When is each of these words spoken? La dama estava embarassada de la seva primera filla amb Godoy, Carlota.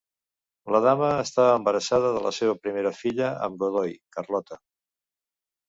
La 0.75 0.79
dama 0.85 1.09
estava 1.23 1.51
embarassada 1.57 2.09
de 2.17 2.25
la 2.29 2.33
seva 2.39 2.57
primera 2.63 2.95
filla 3.03 3.29
amb 3.51 3.63
Godoy, 3.67 3.97
Carlota. 4.19 4.61